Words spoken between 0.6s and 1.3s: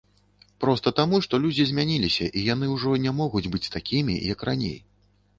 Проста таму,